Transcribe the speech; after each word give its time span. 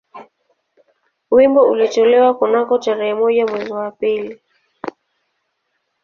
Wimbo 1.31 1.61
ulitolewa 1.69 2.33
kunako 2.33 2.77
tarehe 2.79 3.13
moja 3.13 3.45
mwezi 3.47 3.71
wa 3.73 3.91
pili 3.91 4.39